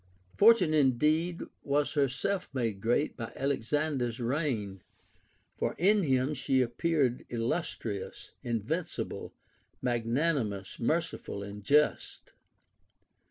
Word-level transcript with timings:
Fortune 0.33 0.73
indeed 0.73 1.43
was 1.61 1.93
herself 1.93 2.49
made 2.55 2.81
great 2.81 3.15
by 3.15 3.31
Alexander's 3.35 4.19
reign; 4.19 4.81
for 5.55 5.75
in 5.77 6.01
him 6.01 6.33
she 6.33 6.59
appeared 6.63 7.23
illus 7.29 7.77
trious, 7.79 8.31
invincible, 8.41 9.31
magnanimous, 9.79 10.79
merciful, 10.79 11.43
and 11.43 11.63
just. 11.63 12.33